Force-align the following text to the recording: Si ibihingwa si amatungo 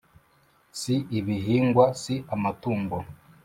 Si 0.79 0.95
ibihingwa 1.19 1.85
si 2.01 2.15
amatungo 2.35 2.97